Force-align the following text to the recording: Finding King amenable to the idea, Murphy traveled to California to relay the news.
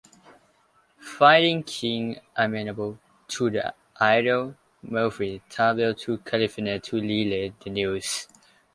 Finding 0.99 1.61
King 1.61 2.19
amenable 2.35 2.97
to 3.27 3.51
the 3.51 3.71
idea, 4.01 4.55
Murphy 4.81 5.43
traveled 5.47 5.99
to 5.99 6.17
California 6.17 6.79
to 6.79 6.95
relay 6.99 7.53
the 7.63 7.69
news. 7.69 8.27